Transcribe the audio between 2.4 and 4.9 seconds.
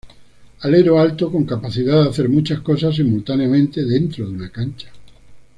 cosas simultáneamente dentro de una cancha.